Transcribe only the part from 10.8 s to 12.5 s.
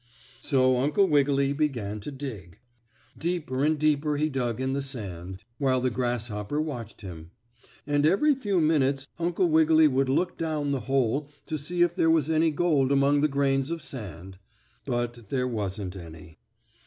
hole to see if there was any